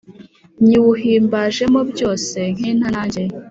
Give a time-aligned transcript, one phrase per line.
[0.65, 3.23] Nyiwuhimbajemo byose nk intanage